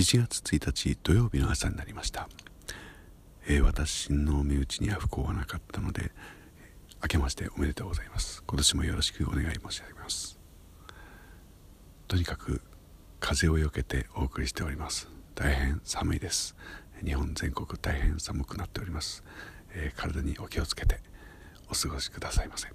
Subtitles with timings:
[0.00, 2.26] 1月1日土曜日の朝になりました、
[3.46, 6.10] えー、私の身内には不幸はなかったので
[7.02, 8.42] 明けましておめでとうございます。
[8.46, 10.38] 今年もよろしくお願い申し上げます。
[12.08, 12.62] とにかく
[13.20, 15.06] 風をよけてお送りしております。
[15.34, 16.56] 大変寒いです。
[17.04, 19.22] 日本全国大変寒くなっております、
[19.74, 21.00] えー、体にお気をつけて
[21.70, 22.68] お過ごしくださいませ。